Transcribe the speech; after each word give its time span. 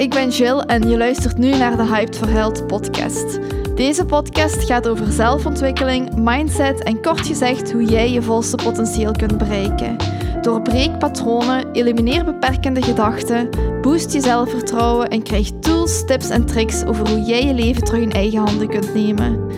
ik 0.00 0.10
ben 0.10 0.28
Jill 0.28 0.58
en 0.58 0.88
je 0.88 0.96
luistert 0.96 1.38
nu 1.38 1.50
naar 1.50 1.76
de 1.76 1.86
Hyped 1.86 2.16
for 2.16 2.28
Health 2.28 2.66
podcast. 2.66 3.38
Deze 3.74 4.04
podcast 4.04 4.64
gaat 4.64 4.88
over 4.88 5.12
zelfontwikkeling, 5.12 6.16
mindset 6.16 6.82
en 6.82 7.02
kort 7.02 7.26
gezegd 7.26 7.72
hoe 7.72 7.84
jij 7.84 8.10
je 8.10 8.22
volste 8.22 8.56
potentieel 8.56 9.12
kunt 9.12 9.38
bereiken. 9.38 9.96
Doorbreek 10.42 10.98
patronen, 10.98 11.72
elimineer 11.72 12.24
beperkende 12.24 12.82
gedachten, 12.82 13.50
boost 13.80 14.12
je 14.12 14.20
zelfvertrouwen 14.20 15.08
en 15.08 15.22
krijg 15.22 15.50
tools, 15.60 16.04
tips 16.04 16.30
en 16.30 16.46
tricks 16.46 16.84
over 16.84 17.08
hoe 17.08 17.22
jij 17.22 17.44
je 17.44 17.54
leven 17.54 17.84
terug 17.84 18.02
in 18.02 18.12
eigen 18.12 18.38
handen 18.38 18.68
kunt 18.68 18.94
nemen. 18.94 19.50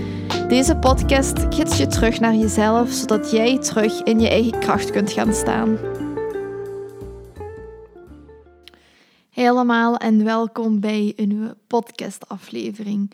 Deze 0.48 0.76
podcast 0.76 1.46
gids 1.50 1.78
je 1.78 1.86
terug 1.86 2.20
naar 2.20 2.34
jezelf, 2.34 2.90
zodat 2.90 3.30
jij 3.30 3.58
terug 3.58 4.02
in 4.02 4.20
je 4.20 4.28
eigen 4.28 4.58
kracht 4.58 4.90
kunt 4.90 5.12
gaan 5.12 5.34
staan. 5.34 5.91
Helemaal 9.42 9.96
en 9.96 10.24
welkom 10.24 10.80
bij 10.80 11.12
een 11.16 11.28
nieuwe 11.28 11.56
podcastaflevering. 11.66 13.10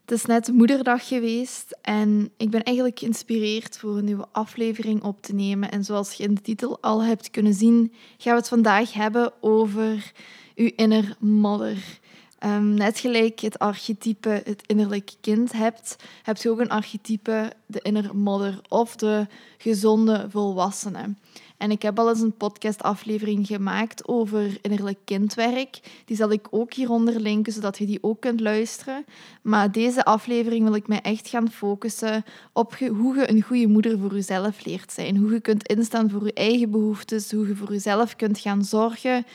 Het 0.00 0.10
is 0.10 0.24
net 0.24 0.52
moederdag 0.52 1.08
geweest 1.08 1.78
en 1.82 2.30
ik 2.36 2.50
ben 2.50 2.62
eigenlijk 2.62 2.98
geïnspireerd 2.98 3.78
voor 3.78 3.96
een 3.96 4.04
nieuwe 4.04 4.26
aflevering 4.32 5.02
op 5.02 5.22
te 5.22 5.34
nemen. 5.34 5.70
En 5.70 5.84
zoals 5.84 6.12
je 6.12 6.22
in 6.22 6.34
de 6.34 6.40
titel 6.40 6.78
al 6.80 7.04
hebt 7.04 7.30
kunnen 7.30 7.54
zien, 7.54 7.92
gaan 8.16 8.32
we 8.32 8.38
het 8.38 8.48
vandaag 8.48 8.92
hebben 8.92 9.32
over 9.40 10.12
uw 10.54 10.70
inner 10.76 11.16
mother. 11.18 11.98
Um, 12.44 12.74
net 12.74 12.98
gelijk 12.98 13.40
het 13.40 13.58
archetype 13.58 14.28
het 14.28 14.62
innerlijk 14.66 15.12
kind 15.20 15.52
hebt, 15.52 15.96
heb 16.22 16.36
je 16.36 16.50
ook 16.50 16.60
een 16.60 16.70
archetype 16.70 17.52
de 17.66 17.80
inner 17.82 18.16
mother 18.16 18.60
of 18.68 18.96
de 18.96 19.26
gezonde 19.58 20.26
volwassene. 20.30 21.14
En 21.56 21.70
ik 21.70 21.82
heb 21.82 21.98
al 21.98 22.08
eens 22.08 22.20
een 22.20 22.36
podcastaflevering 22.36 23.46
gemaakt 23.46 24.08
over 24.08 24.58
innerlijk 24.62 24.98
kindwerk. 25.04 25.80
Die 26.04 26.16
zal 26.16 26.30
ik 26.30 26.46
ook 26.50 26.72
hieronder 26.72 27.20
linken, 27.20 27.52
zodat 27.52 27.78
je 27.78 27.86
die 27.86 28.02
ook 28.02 28.20
kunt 28.20 28.40
luisteren. 28.40 29.04
Maar 29.42 29.72
deze 29.72 30.04
aflevering 30.04 30.64
wil 30.64 30.74
ik 30.74 30.88
mij 30.88 31.00
echt 31.00 31.28
gaan 31.28 31.50
focussen 31.50 32.24
op 32.52 32.78
hoe 32.78 33.16
je 33.16 33.30
een 33.30 33.42
goede 33.42 33.66
moeder 33.66 33.98
voor 33.98 34.14
jezelf 34.14 34.64
leert 34.64 34.92
zijn. 34.92 35.16
Hoe 35.16 35.32
je 35.32 35.40
kunt 35.40 35.68
instaan 35.68 36.10
voor 36.10 36.24
je 36.24 36.32
eigen 36.32 36.70
behoeftes, 36.70 37.32
hoe 37.32 37.48
je 37.48 37.56
voor 37.56 37.72
jezelf 37.72 38.16
kunt 38.16 38.38
gaan 38.38 38.64
zorgen. 38.64 39.26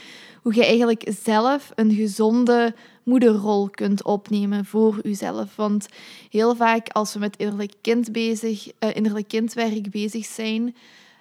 Hoe 0.42 0.56
je 0.56 0.66
eigenlijk 0.66 1.12
zelf 1.24 1.72
een 1.76 1.94
gezonde 1.94 2.74
moederrol 3.12 3.70
kunt 3.70 4.04
opnemen 4.04 4.66
voor 4.66 5.00
jezelf. 5.04 5.56
Want 5.56 5.88
heel 6.30 6.56
vaak 6.56 6.90
als 6.90 7.14
we 7.14 7.20
met 7.20 7.38
innerlijk, 7.38 7.74
kind 7.82 8.12
bezig, 8.12 8.68
uh, 8.68 8.96
innerlijk 8.96 9.28
kindwerk 9.28 9.90
bezig 9.90 10.26
zijn, 10.26 10.76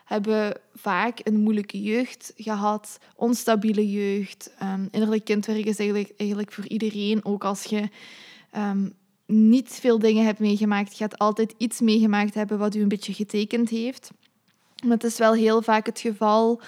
hebben 0.05 0.61
vaak 0.74 1.20
een 1.22 1.41
moeilijke 1.41 1.83
jeugd 1.83 2.33
gehad, 2.36 2.98
onstabiele 3.16 3.91
jeugd. 3.91 4.50
Um, 4.62 4.88
innerlijk 4.91 5.24
kindwerk 5.24 5.64
is 5.64 5.78
eigenlijk, 5.78 6.12
eigenlijk 6.16 6.52
voor 6.52 6.66
iedereen, 6.66 7.24
ook 7.24 7.44
als 7.44 7.62
je 7.64 7.88
ehm, 8.50 8.88
niet 9.27 9.68
veel 9.68 9.98
dingen 9.98 10.24
hebt 10.24 10.38
meegemaakt, 10.38 10.91
je 10.91 10.96
gaat 10.96 11.18
altijd 11.18 11.55
iets 11.56 11.80
meegemaakt 11.80 12.34
hebben 12.34 12.58
wat 12.58 12.74
u 12.74 12.80
een 12.80 12.88
beetje 12.88 13.14
getekend 13.14 13.68
heeft. 13.68 14.11
Maar 14.83 14.92
het 14.92 15.05
is 15.05 15.18
wel 15.18 15.33
heel 15.33 15.62
vaak 15.62 15.86
het 15.86 16.00
geval 16.00 16.61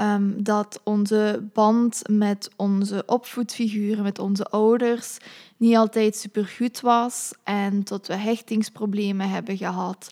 um, 0.00 0.42
dat 0.42 0.80
onze 0.84 1.48
band 1.52 2.02
met 2.08 2.50
onze 2.56 3.02
opvoedfiguren, 3.06 4.02
met 4.02 4.18
onze 4.18 4.44
ouders, 4.44 5.18
niet 5.56 5.76
altijd 5.76 6.16
supergoed 6.16 6.80
was 6.80 7.32
en 7.44 7.84
dat 7.84 8.06
we 8.06 8.14
hechtingsproblemen 8.14 9.30
hebben 9.30 9.56
gehad 9.56 10.10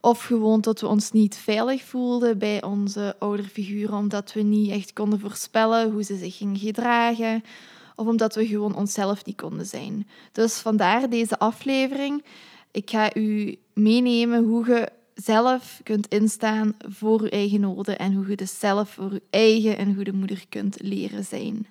of 0.00 0.22
gewoon 0.22 0.60
dat 0.60 0.80
we 0.80 0.86
ons 0.86 1.12
niet 1.12 1.36
veilig 1.36 1.82
voelden 1.82 2.38
bij 2.38 2.62
onze 2.62 3.16
ouderfiguren, 3.18 3.96
omdat 3.96 4.32
we 4.32 4.42
niet 4.42 4.70
echt 4.70 4.92
konden 4.92 5.20
voorspellen 5.20 5.92
hoe 5.92 6.02
ze 6.02 6.16
zich 6.16 6.36
gingen 6.36 6.56
gedragen. 6.56 7.44
Of 7.96 8.06
omdat 8.06 8.34
we 8.34 8.46
gewoon 8.46 8.76
onszelf 8.76 9.24
niet 9.24 9.36
konden 9.36 9.66
zijn. 9.66 10.08
Dus 10.32 10.58
vandaar 10.58 11.10
deze 11.10 11.38
aflevering. 11.38 12.24
Ik 12.70 12.90
ga 12.90 13.14
u 13.14 13.58
meenemen 13.72 14.44
hoe 14.44 14.66
je 14.66 14.88
zelf 15.24 15.80
kunt 15.82 16.06
instaan 16.08 16.74
voor 16.88 17.22
je 17.22 17.30
eigen 17.30 17.60
noden 17.60 17.98
en 17.98 18.14
hoe 18.14 18.28
je 18.28 18.36
dus 18.36 18.58
zelf 18.58 18.90
voor 18.90 19.12
je 19.12 19.22
eigen 19.30 19.78
en 19.78 19.94
goede 19.94 20.12
moeder 20.12 20.44
kunt 20.48 20.82
leren 20.82 21.24
zijn. 21.24 21.66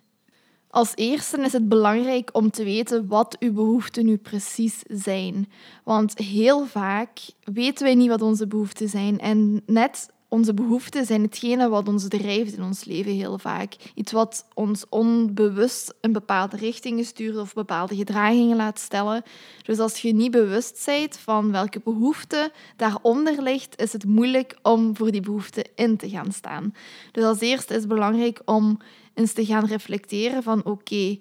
Als 0.70 0.92
eerste 0.96 1.42
is 1.42 1.54
het 1.54 1.70
belangrijk 1.70 2.30
om 2.34 2.52
te 2.52 2.64
weten 2.64 3.08
wat 3.08 3.36
uw 3.40 3.54
behoeften 3.54 4.06
nu 4.06 4.18
precies 4.18 4.82
zijn. 4.88 5.50
Want 5.84 6.18
heel 6.18 6.66
vaak 6.66 7.20
weten 7.44 7.84
wij 7.84 7.96
niet 7.96 8.10
wat 8.10 8.22
onze 8.22 8.48
behoeften 8.48 8.90
zijn. 8.90 9.20
En 9.20 9.62
net 9.66 10.10
onze 10.30 10.54
behoeften 10.54 11.06
zijn 11.06 11.22
hetgene 11.22 11.70
wat 11.70 11.88
ons 11.88 12.08
drijft 12.08 12.54
in 12.54 12.64
ons 12.64 12.84
leven 12.84 13.12
heel 13.12 13.38
vaak. 13.38 13.76
Iets 13.94 14.12
wat 14.12 14.48
ons 14.54 14.86
onbewust 14.90 15.94
een 16.02 16.12
bepaalde 16.12 16.58
richting 16.58 17.06
stuurt 17.06 17.38
of 17.38 17.54
bepaalde 17.54 17.96
gedragingen 17.96 18.58
laat 18.58 18.80
stellen. 18.80 19.24
Dus 19.64 19.80
als 19.80 20.02
je 20.02 20.14
niet 20.14 20.32
bewust 20.32 20.84
bent 20.86 21.18
van 21.18 21.52
welke 21.52 21.82
behoefte 21.84 22.52
daaronder 22.76 23.42
ligt, 23.42 23.82
is 23.82 23.94
het 23.94 24.06
moeilijk 24.06 24.58
om 24.62 24.96
voor 24.96 25.12
die 25.12 25.22
behoefte 25.22 25.66
in 25.76 25.98
te 25.98 26.10
gaan 26.10 26.32
staan. 26.32 26.74
Dus 27.12 27.24
als 27.24 27.40
eerste 27.40 27.74
is 27.74 27.80
het 27.80 27.90
belangrijk 27.90 28.42
om 28.46 28.78
eens 29.14 29.34
te 29.34 29.46
gaan 29.46 29.66
reflecteren 29.66 30.44
van 30.44 30.66
oké, 30.66 31.18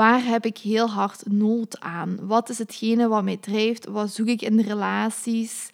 waar 0.00 0.24
heb 0.24 0.44
ik 0.44 0.58
heel 0.58 0.88
hard 0.88 1.22
nood 1.30 1.80
aan? 1.80 2.18
Wat 2.20 2.48
is 2.48 2.58
hetgene 2.58 3.08
wat 3.08 3.24
mij 3.24 3.36
drijft? 3.36 3.86
Wat 3.86 4.10
zoek 4.10 4.26
ik 4.26 4.42
in 4.42 4.56
de 4.56 4.62
relaties? 4.62 5.70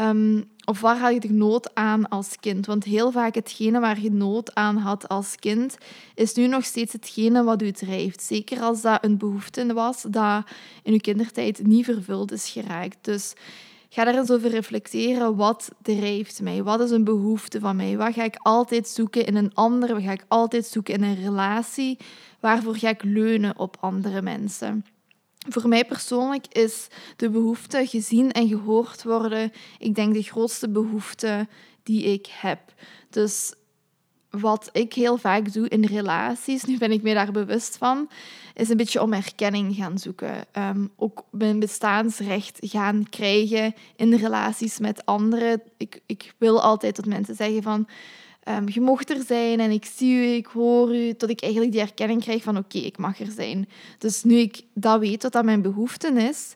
Um, 0.00 0.50
of 0.64 0.80
waar 0.80 0.98
had 0.98 1.22
je 1.22 1.32
nood 1.32 1.74
aan 1.74 2.08
als 2.08 2.36
kind? 2.40 2.66
Want 2.66 2.84
heel 2.84 3.10
vaak 3.10 3.34
hetgene 3.34 3.80
waar 3.80 4.00
je 4.00 4.10
nood 4.10 4.54
aan 4.54 4.76
had 4.76 5.08
als 5.08 5.36
kind, 5.36 5.76
is 6.14 6.34
nu 6.34 6.46
nog 6.46 6.64
steeds 6.64 6.92
hetgene 6.92 7.44
wat 7.44 7.62
u 7.62 7.70
drijft. 7.70 8.22
Zeker 8.22 8.60
als 8.60 8.80
dat 8.80 9.04
een 9.04 9.18
behoefte 9.18 9.72
was 9.72 10.02
dat 10.02 10.44
in 10.82 10.92
uw 10.92 10.98
kindertijd 10.98 11.66
niet 11.66 11.84
vervuld 11.84 12.32
is 12.32 12.50
geraakt. 12.50 12.98
Dus 13.00 13.32
Ga 13.88 14.04
daar 14.04 14.14
eens 14.14 14.30
over 14.30 14.50
reflecteren. 14.50 15.36
Wat 15.36 15.70
drijft 15.82 16.42
mij? 16.42 16.62
Wat 16.62 16.80
is 16.80 16.90
een 16.90 17.04
behoefte 17.04 17.60
van 17.60 17.76
mij? 17.76 17.96
Wat 17.96 18.14
ga 18.14 18.24
ik 18.24 18.38
altijd 18.42 18.88
zoeken 18.88 19.26
in 19.26 19.36
een 19.36 19.54
ander? 19.54 19.94
Wat 19.94 20.02
ga 20.02 20.12
ik 20.12 20.24
altijd 20.28 20.66
zoeken 20.66 20.94
in 20.94 21.02
een 21.02 21.22
relatie? 21.22 21.98
Waarvoor 22.40 22.76
ga 22.76 22.88
ik 22.88 23.02
leunen 23.02 23.58
op 23.58 23.76
andere 23.80 24.22
mensen? 24.22 24.84
Voor 25.48 25.68
mij 25.68 25.84
persoonlijk 25.84 26.46
is 26.46 26.86
de 27.16 27.30
behoefte 27.30 27.86
gezien 27.86 28.32
en 28.32 28.48
gehoord 28.48 29.02
worden, 29.02 29.52
ik 29.78 29.94
denk, 29.94 30.14
de 30.14 30.22
grootste 30.22 30.68
behoefte 30.68 31.48
die 31.82 32.02
ik 32.02 32.26
heb. 32.26 32.60
Dus 33.10 33.54
wat 34.30 34.68
ik 34.72 34.92
heel 34.92 35.16
vaak 35.16 35.52
doe 35.52 35.68
in 35.68 35.84
relaties, 35.84 36.64
nu 36.64 36.78
ben 36.78 36.92
ik 36.92 37.02
me 37.02 37.14
daar 37.14 37.32
bewust 37.32 37.76
van, 37.76 38.08
is 38.54 38.68
een 38.68 38.76
beetje 38.76 39.02
om 39.02 39.12
erkenning 39.12 39.74
gaan 39.74 39.98
zoeken. 39.98 40.34
Um, 40.58 40.90
ook 40.96 41.24
mijn 41.30 41.58
bestaansrecht 41.58 42.58
gaan 42.60 43.06
krijgen 43.10 43.74
in 43.96 44.14
relaties 44.14 44.78
met 44.78 45.06
anderen. 45.06 45.62
Ik, 45.76 46.00
ik 46.06 46.34
wil 46.38 46.62
altijd 46.62 46.96
dat 46.96 47.06
mensen 47.06 47.34
zeggen 47.34 47.62
van... 47.62 47.88
Um, 48.48 48.68
je 48.68 48.80
mocht 48.80 49.10
er 49.10 49.22
zijn 49.26 49.60
en 49.60 49.70
ik 49.70 49.84
zie 49.84 50.14
u, 50.14 50.22
ik 50.22 50.46
hoor 50.46 50.94
u, 50.94 51.14
tot 51.14 51.30
ik 51.30 51.42
eigenlijk 51.42 51.72
die 51.72 51.80
erkenning 51.80 52.22
krijg 52.22 52.42
van 52.42 52.56
oké, 52.56 52.78
ik 52.78 52.98
mag 52.98 53.20
er 53.20 53.30
zijn. 53.30 53.68
Dus 53.98 54.22
nu 54.22 54.36
ik 54.36 54.62
dat 54.74 55.00
weet, 55.00 55.22
wat 55.22 55.32
dat 55.32 55.44
mijn 55.44 55.62
behoefte 55.62 56.08
is, 56.08 56.52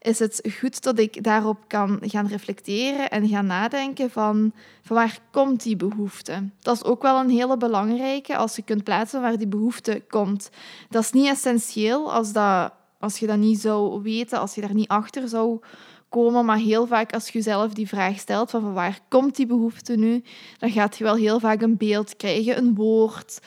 is 0.00 0.18
het 0.18 0.48
goed 0.58 0.82
dat 0.82 0.98
ik 0.98 1.22
daarop 1.22 1.58
kan 1.66 1.98
gaan 2.00 2.26
reflecteren 2.26 3.10
en 3.10 3.28
gaan 3.28 3.46
nadenken 3.46 4.10
van, 4.10 4.52
van 4.82 4.96
waar 4.96 5.18
komt 5.30 5.62
die 5.62 5.76
behoefte. 5.76 6.50
Dat 6.60 6.76
is 6.76 6.84
ook 6.84 7.02
wel 7.02 7.20
een 7.20 7.30
hele 7.30 7.56
belangrijke 7.56 8.36
als 8.36 8.56
je 8.56 8.62
kunt 8.62 8.84
plaatsen 8.84 9.20
waar 9.20 9.38
die 9.38 9.46
behoefte 9.46 10.02
komt. 10.08 10.50
Dat 10.90 11.02
is 11.02 11.12
niet 11.12 11.26
essentieel 11.26 12.12
als, 12.12 12.32
dat, 12.32 12.72
als 12.98 13.18
je 13.18 13.26
dat 13.26 13.38
niet 13.38 13.60
zou 13.60 14.02
weten, 14.02 14.38
als 14.38 14.54
je 14.54 14.60
daar 14.60 14.74
niet 14.74 14.88
achter 14.88 15.28
zou 15.28 15.60
komen, 16.08 16.44
maar 16.44 16.58
heel 16.58 16.86
vaak 16.86 17.12
als 17.12 17.26
je 17.26 17.32
jezelf 17.32 17.72
die 17.72 17.88
vraag 17.88 18.18
stelt 18.18 18.50
van, 18.50 18.60
van 18.60 18.72
waar 18.72 18.98
komt 19.08 19.36
die 19.36 19.46
behoefte 19.46 19.96
nu, 19.96 20.22
dan 20.58 20.70
gaat 20.70 20.98
je 20.98 21.04
wel 21.04 21.14
heel 21.14 21.40
vaak 21.40 21.62
een 21.62 21.76
beeld 21.76 22.16
krijgen, 22.16 22.58
een 22.58 22.74
woord, 22.74 23.40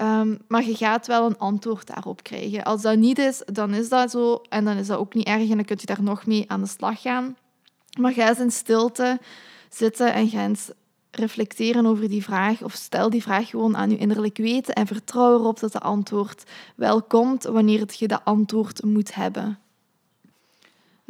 Ehm, 0.00 0.36
maar 0.48 0.64
je 0.64 0.74
gaat 0.74 1.06
wel 1.06 1.26
een 1.26 1.38
antwoord 1.38 1.86
daarop 1.86 2.22
krijgen. 2.22 2.64
Als 2.64 2.82
dat 2.82 2.96
niet 2.96 3.18
is, 3.18 3.42
dan 3.46 3.74
is 3.74 3.88
dat 3.88 4.10
zo. 4.10 4.42
En 4.48 4.64
dan 4.64 4.76
is 4.76 4.86
dat 4.86 4.98
ook 4.98 5.14
niet 5.14 5.26
erg 5.26 5.50
en 5.50 5.56
dan 5.56 5.64
kun 5.64 5.76
je 5.80 5.86
daar 5.86 6.02
nog 6.02 6.26
mee 6.26 6.44
aan 6.46 6.60
de 6.60 6.66
slag 6.66 7.00
gaan. 7.00 7.36
Maar 7.98 8.12
ga 8.12 8.28
eens 8.28 8.38
in 8.38 8.50
stilte 8.50 9.18
zitten 9.68 10.12
en 10.12 10.28
ga 10.28 10.44
eens 10.44 10.70
reflecteren 11.10 11.86
over 11.86 12.08
die 12.08 12.22
vraag. 12.22 12.62
Of 12.62 12.72
stel 12.72 13.10
die 13.10 13.22
vraag 13.22 13.48
gewoon 13.48 13.76
aan 13.76 13.90
je 13.90 13.96
innerlijk 13.96 14.36
weten 14.36 14.74
en 14.74 14.86
vertrouw 14.86 15.34
erop 15.34 15.60
dat 15.60 15.72
de 15.72 15.80
antwoord 15.80 16.50
wel 16.76 17.02
komt 17.02 17.42
wanneer 17.42 17.84
je 17.96 18.08
dat 18.08 18.24
antwoord 18.24 18.84
moet 18.84 19.14
hebben. 19.14 19.58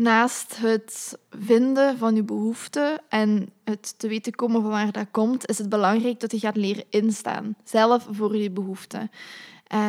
Naast 0.00 0.56
het 0.56 1.18
vinden 1.30 1.98
van 1.98 2.14
je 2.14 2.22
behoeften 2.22 3.00
en 3.08 3.48
het 3.64 3.98
te 3.98 4.08
weten 4.08 4.34
komen 4.34 4.62
van 4.62 4.70
waar 4.70 4.92
dat 4.92 5.06
komt, 5.10 5.48
is 5.48 5.58
het 5.58 5.68
belangrijk 5.68 6.20
dat 6.20 6.30
je 6.30 6.38
gaat 6.38 6.56
leren 6.56 6.84
instaan, 6.90 7.54
zelf 7.64 8.06
voor 8.10 8.36
je 8.36 8.50
behoeften. 8.50 9.10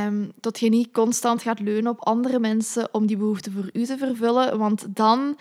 Um, 0.06 0.32
dat 0.40 0.60
je 0.60 0.70
niet 0.70 0.92
constant 0.92 1.42
gaat 1.42 1.60
leunen 1.60 1.92
op 1.92 2.06
andere 2.06 2.40
mensen 2.40 2.94
om 2.94 3.06
die 3.06 3.18
behoeften 3.18 3.52
voor 3.52 3.70
u 3.74 3.86
te 3.86 3.98
vervullen, 3.98 4.58
want 4.58 4.86
dan 4.90 5.38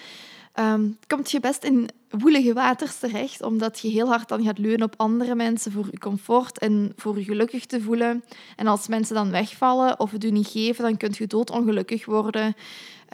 um, 0.60 0.98
komt 1.06 1.30
je 1.30 1.40
best 1.40 1.64
in 1.64 1.88
woelige 2.10 2.52
waters 2.52 2.98
terecht, 2.98 3.42
omdat 3.42 3.78
je 3.78 3.88
heel 3.88 4.08
hard 4.08 4.28
dan 4.28 4.44
gaat 4.44 4.58
leunen 4.58 4.86
op 4.86 4.94
andere 4.96 5.34
mensen 5.34 5.72
voor 5.72 5.88
je 5.90 5.98
comfort 5.98 6.58
en 6.58 6.92
voor 6.96 7.18
je 7.18 7.24
gelukkig 7.24 7.66
te 7.66 7.80
voelen. 7.80 8.24
En 8.56 8.66
als 8.66 8.88
mensen 8.88 9.14
dan 9.14 9.30
wegvallen 9.30 10.00
of 10.00 10.10
het 10.10 10.24
u 10.24 10.30
niet 10.30 10.48
geven, 10.48 10.84
dan 10.84 10.96
kunt 10.96 11.16
je 11.16 11.26
doodongelukkig 11.26 12.04
worden. 12.04 12.56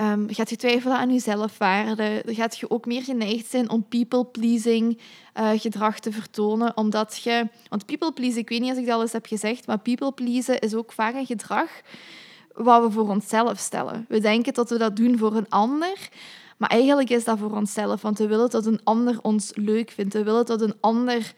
Um, 0.00 0.26
gaat 0.30 0.50
je 0.50 0.56
twijfelen 0.56 0.96
aan 0.96 1.12
je 1.12 1.20
zelfwaarde. 1.20 2.22
Dan 2.24 2.34
gaat 2.34 2.58
je 2.58 2.70
ook 2.70 2.86
meer 2.86 3.02
geneigd 3.02 3.46
zijn 3.46 3.70
om 3.70 3.88
people-pleasing 3.88 4.98
uh, 5.38 5.50
gedrag 5.56 6.00
te 6.00 6.12
vertonen. 6.12 6.76
Omdat 6.76 7.20
je... 7.22 7.48
Want 7.68 7.86
people-pleasen, 7.86 8.40
ik 8.40 8.48
weet 8.48 8.60
niet 8.60 8.70
als 8.70 8.78
ik 8.78 8.86
dat 8.86 8.94
al 8.94 9.02
eens 9.02 9.12
heb 9.12 9.26
gezegd, 9.26 9.66
maar 9.66 9.78
people-pleasen 9.78 10.58
is 10.58 10.74
ook 10.74 10.92
vaak 10.92 11.14
een 11.14 11.26
gedrag 11.26 11.70
wat 12.54 12.82
we 12.82 12.90
voor 12.90 13.08
onszelf 13.08 13.58
stellen. 13.58 14.04
We 14.08 14.20
denken 14.20 14.54
dat 14.54 14.70
we 14.70 14.78
dat 14.78 14.96
doen 14.96 15.18
voor 15.18 15.34
een 15.36 15.48
ander, 15.48 16.08
maar 16.56 16.70
eigenlijk 16.70 17.10
is 17.10 17.24
dat 17.24 17.38
voor 17.38 17.56
onszelf, 17.56 18.02
want 18.02 18.18
we 18.18 18.26
willen 18.26 18.50
dat 18.50 18.66
een 18.66 18.80
ander 18.84 19.18
ons 19.22 19.50
leuk 19.54 19.90
vindt. 19.90 20.14
We 20.14 20.22
willen 20.22 20.46
dat 20.46 20.60
een 20.60 20.74
ander 20.80 21.34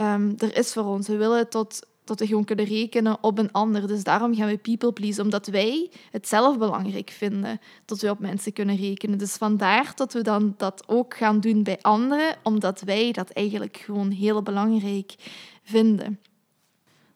um, 0.00 0.34
er 0.38 0.56
is 0.56 0.72
voor 0.72 0.84
ons. 0.84 1.08
We 1.08 1.16
willen 1.16 1.46
dat, 1.50 1.86
dat 2.04 2.18
we 2.18 2.26
gewoon 2.26 2.44
kunnen 2.44 2.64
rekenen 2.64 3.18
op 3.20 3.38
een 3.38 3.52
ander. 3.52 3.86
Dus 3.86 4.04
daarom 4.04 4.34
gaan 4.34 4.48
we 4.48 4.58
people 4.58 4.92
please, 4.92 5.22
omdat 5.22 5.46
wij 5.46 5.90
het 6.10 6.28
zelf 6.28 6.58
belangrijk 6.58 7.10
vinden 7.10 7.60
dat 7.84 8.00
we 8.00 8.10
op 8.10 8.18
mensen 8.18 8.52
kunnen 8.52 8.76
rekenen. 8.76 9.18
Dus 9.18 9.34
vandaar 9.34 9.92
dat 9.94 10.12
we 10.12 10.22
dan 10.22 10.54
dat 10.56 10.82
ook 10.86 11.16
gaan 11.16 11.40
doen 11.40 11.62
bij 11.62 11.78
anderen, 11.80 12.36
omdat 12.42 12.80
wij 12.80 13.12
dat 13.12 13.30
eigenlijk 13.30 13.76
gewoon 13.76 14.10
heel 14.10 14.42
belangrijk 14.42 15.14
vinden. 15.62 16.18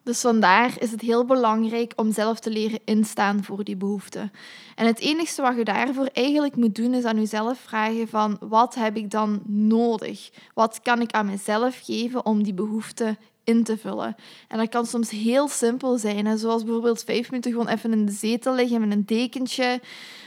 Dus 0.03 0.21
vandaar 0.21 0.73
is 0.79 0.91
het 0.91 1.01
heel 1.01 1.25
belangrijk 1.25 1.93
om 1.95 2.11
zelf 2.11 2.39
te 2.39 2.49
leren 2.49 2.79
instaan 2.85 3.43
voor 3.43 3.63
die 3.63 3.75
behoeften. 3.75 4.31
En 4.75 4.85
het 4.85 4.99
enige 4.99 5.41
wat 5.41 5.55
je 5.55 5.63
daarvoor 5.63 6.09
eigenlijk 6.13 6.55
moet 6.55 6.75
doen, 6.75 6.93
is 6.93 7.03
aan 7.03 7.19
jezelf 7.19 7.59
vragen 7.59 8.07
van 8.07 8.37
wat 8.39 8.75
heb 8.75 8.95
ik 8.95 9.11
dan 9.11 9.41
nodig? 9.45 10.29
Wat 10.53 10.79
kan 10.81 11.01
ik 11.01 11.11
aan 11.11 11.25
mezelf 11.25 11.79
geven 11.83 12.25
om 12.25 12.43
die 12.43 12.53
behoefte 12.53 13.17
in 13.43 13.63
te 13.63 13.77
vullen. 13.77 14.15
En 14.47 14.57
dat 14.57 14.69
kan 14.69 14.85
soms 14.85 15.09
heel 15.09 15.47
simpel 15.47 15.97
zijn, 15.97 16.25
hè? 16.25 16.37
zoals 16.37 16.63
bijvoorbeeld 16.63 17.03
vijf 17.03 17.29
minuten 17.29 17.51
gewoon 17.51 17.67
even 17.67 17.91
in 17.91 18.05
de 18.05 18.11
zetel 18.11 18.55
liggen 18.55 18.79
met 18.79 18.91
een 18.91 19.05
dekentje, 19.05 19.81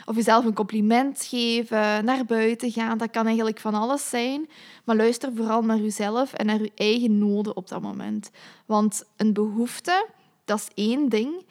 of 0.04 0.16
jezelf 0.16 0.44
een 0.44 0.54
compliment 0.54 1.24
geven, 1.24 2.04
naar 2.04 2.24
buiten 2.24 2.70
gaan. 2.70 2.98
Dat 2.98 3.10
kan 3.10 3.26
eigenlijk 3.26 3.58
van 3.58 3.74
alles 3.74 4.08
zijn, 4.08 4.48
maar 4.84 4.96
luister 4.96 5.30
vooral 5.34 5.62
naar 5.62 5.78
jezelf 5.78 6.32
en 6.32 6.46
naar 6.46 6.62
je 6.62 6.72
eigen 6.74 7.18
noden 7.18 7.56
op 7.56 7.68
dat 7.68 7.82
moment. 7.82 8.30
Want 8.66 9.04
een 9.16 9.32
behoefte, 9.32 10.06
dat 10.44 10.58
is 10.58 10.84
één 10.84 11.08
ding. 11.08 11.44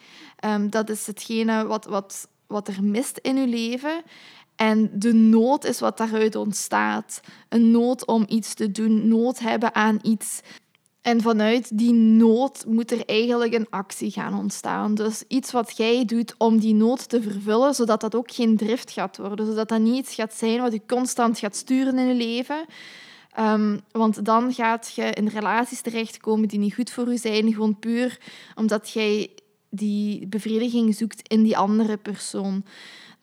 Um, 0.45 0.69
dat 0.69 0.89
is 0.89 1.07
hetgene 1.07 1.65
wat, 1.65 1.85
wat, 1.85 2.27
wat 2.47 2.67
er 2.67 2.83
mist 2.83 3.17
in 3.17 3.35
je 3.35 3.47
leven. 3.47 4.03
En 4.55 4.89
de 4.93 5.13
nood 5.13 5.63
is 5.63 5.79
wat 5.79 5.97
daaruit 5.97 6.35
ontstaat. 6.35 7.21
Een 7.49 7.71
nood 7.71 8.05
om 8.05 8.25
iets 8.27 8.53
te 8.53 8.71
doen, 8.71 9.07
nood 9.07 9.39
hebben 9.39 9.75
aan 9.75 9.99
iets. 10.01 10.41
En 11.05 11.21
vanuit 11.21 11.77
die 11.77 11.93
nood 11.93 12.65
moet 12.67 12.91
er 12.91 13.05
eigenlijk 13.05 13.53
een 13.53 13.67
actie 13.69 14.11
gaan 14.11 14.33
ontstaan. 14.33 14.95
Dus 14.95 15.23
iets 15.27 15.51
wat 15.51 15.77
jij 15.77 16.05
doet 16.05 16.35
om 16.37 16.59
die 16.59 16.73
nood 16.73 17.09
te 17.09 17.21
vervullen, 17.21 17.73
zodat 17.73 18.01
dat 18.01 18.15
ook 18.15 18.31
geen 18.31 18.57
drift 18.57 18.91
gaat 18.91 19.17
worden. 19.17 19.45
Zodat 19.45 19.69
dat 19.69 19.79
niet 19.79 19.95
iets 19.95 20.15
gaat 20.15 20.33
zijn 20.33 20.61
wat 20.61 20.71
je 20.71 20.81
constant 20.87 21.39
gaat 21.39 21.55
sturen 21.55 21.97
in 21.97 22.07
je 22.07 22.13
leven. 22.13 22.65
Um, 23.39 23.79
want 23.91 24.25
dan 24.25 24.53
gaat 24.53 24.91
je 24.95 25.03
in 25.03 25.27
relaties 25.27 25.81
terechtkomen 25.81 26.47
die 26.47 26.59
niet 26.59 26.73
goed 26.73 26.91
voor 26.91 27.11
je 27.11 27.17
zijn. 27.17 27.53
Gewoon 27.53 27.79
puur 27.79 28.19
omdat 28.55 28.89
jij 28.89 29.29
die 29.69 30.27
bevrediging 30.27 30.95
zoekt 30.95 31.27
in 31.27 31.43
die 31.43 31.57
andere 31.57 31.97
persoon. 31.97 32.63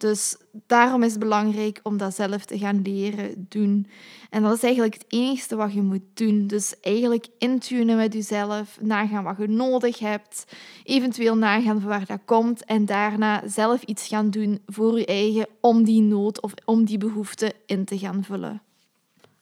Dus 0.02 0.36
daarom 0.66 1.02
is 1.02 1.10
het 1.10 1.20
belangrijk 1.20 1.80
om 1.82 1.96
dat 1.96 2.14
zelf 2.14 2.44
te 2.44 2.58
gaan 2.58 2.82
leren 2.82 3.46
doen. 3.48 3.86
En 4.30 4.42
dat 4.42 4.56
is 4.56 4.62
eigenlijk 4.62 4.94
het 4.94 5.04
enige 5.08 5.56
wat 5.56 5.72
je 5.72 5.82
moet 5.82 6.02
doen. 6.14 6.46
Dus 6.46 6.80
eigenlijk 6.80 7.26
intunen 7.38 7.96
met 7.96 8.12
jezelf, 8.12 8.78
nagaan 8.80 9.24
wat 9.24 9.36
je 9.38 9.48
nodig 9.48 9.98
hebt, 9.98 10.44
eventueel 10.84 11.36
nagaan 11.36 11.80
van 11.80 11.88
waar 11.88 12.06
dat 12.06 12.20
komt 12.24 12.64
en 12.64 12.86
daarna 12.86 13.42
zelf 13.48 13.82
iets 13.82 14.08
gaan 14.08 14.30
doen 14.30 14.60
voor 14.66 14.98
je 14.98 15.06
eigen 15.06 15.46
om 15.60 15.84
die 15.84 16.02
nood 16.02 16.42
of 16.42 16.52
om 16.64 16.84
die 16.84 16.98
behoefte 16.98 17.54
in 17.66 17.84
te 17.84 17.98
gaan 17.98 18.24
vullen. 18.24 18.62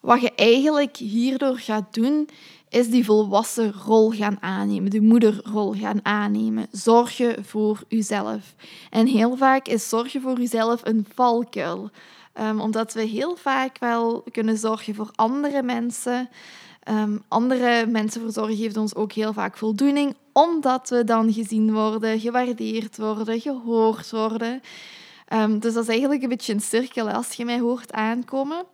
Wat 0.00 0.20
je 0.20 0.34
eigenlijk 0.34 0.96
hierdoor 0.96 1.58
gaat 1.58 1.94
doen, 1.94 2.28
is 2.68 2.90
die 2.90 3.04
volwassen 3.04 3.72
rol 3.72 4.10
gaan 4.10 4.36
aannemen, 4.40 4.90
de 4.90 5.00
moederrol 5.00 5.74
gaan 5.74 6.04
aannemen. 6.04 6.66
Zorgen 6.70 7.44
voor 7.44 7.82
jezelf. 7.88 8.54
En 8.90 9.06
heel 9.06 9.36
vaak 9.36 9.68
is 9.68 9.88
zorgen 9.88 10.20
voor 10.20 10.38
jezelf 10.38 10.80
een 10.84 11.06
valkuil. 11.14 11.90
Um, 12.40 12.60
omdat 12.60 12.92
we 12.92 13.02
heel 13.02 13.36
vaak 13.36 13.78
wel 13.78 14.24
kunnen 14.32 14.58
zorgen 14.58 14.94
voor 14.94 15.10
andere 15.14 15.62
mensen. 15.62 16.28
Um, 16.88 17.22
andere 17.28 17.86
mensen 17.86 18.20
verzorgen 18.20 18.56
geeft 18.56 18.76
ons 18.76 18.94
ook 18.94 19.12
heel 19.12 19.32
vaak 19.32 19.56
voldoening, 19.56 20.14
omdat 20.32 20.88
we 20.88 21.04
dan 21.04 21.32
gezien 21.32 21.72
worden, 21.72 22.20
gewaardeerd 22.20 22.96
worden, 22.96 23.40
gehoord 23.40 24.10
worden. 24.10 24.60
Um, 25.32 25.58
dus 25.58 25.74
dat 25.74 25.82
is 25.82 25.88
eigenlijk 25.88 26.22
een 26.22 26.28
beetje 26.28 26.52
een 26.52 26.60
cirkel 26.60 27.10
als 27.10 27.32
je 27.32 27.44
mij 27.44 27.58
hoort 27.58 27.92
aankomen. 27.92 28.64